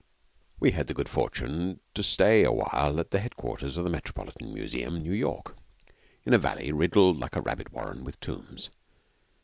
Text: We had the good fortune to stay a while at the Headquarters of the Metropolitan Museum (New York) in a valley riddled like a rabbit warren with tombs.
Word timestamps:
We 0.59 0.71
had 0.71 0.87
the 0.87 0.95
good 0.95 1.07
fortune 1.07 1.79
to 1.93 2.01
stay 2.01 2.43
a 2.43 2.51
while 2.51 2.99
at 2.99 3.11
the 3.11 3.19
Headquarters 3.19 3.77
of 3.77 3.83
the 3.83 3.91
Metropolitan 3.91 4.51
Museum 4.51 4.97
(New 5.03 5.13
York) 5.13 5.55
in 6.25 6.33
a 6.33 6.39
valley 6.39 6.71
riddled 6.71 7.17
like 7.19 7.35
a 7.35 7.41
rabbit 7.43 7.71
warren 7.71 8.03
with 8.03 8.19
tombs. 8.19 8.71